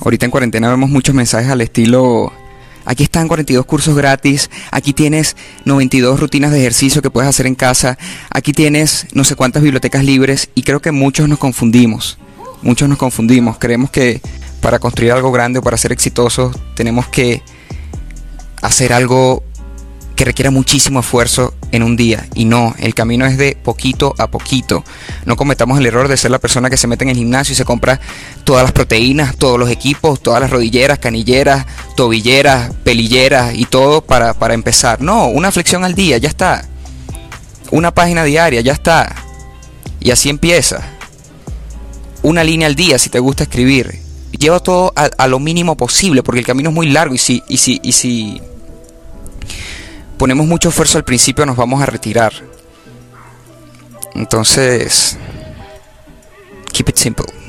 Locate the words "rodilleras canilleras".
30.50-31.66